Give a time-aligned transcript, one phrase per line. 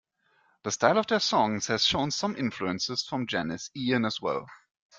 [0.63, 4.47] The style of their songs has shown some influences from Janis Ian as well.